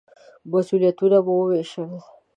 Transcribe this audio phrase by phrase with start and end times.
[0.51, 1.89] مسوولیتونه مو ووېشل.